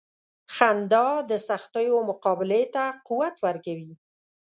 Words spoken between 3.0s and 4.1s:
قوت ورکوي.